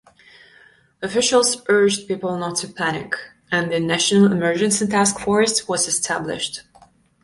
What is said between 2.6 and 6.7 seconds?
panic, and a national emergency task force was established.